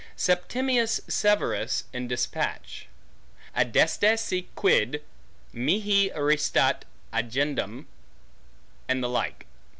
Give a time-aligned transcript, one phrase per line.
[0.15, 2.87] Septimius Severus in despatch;
[3.55, 5.03] Adeste si quid
[5.53, 7.85] mihi restat agendum.
[8.89, 9.45] And the like.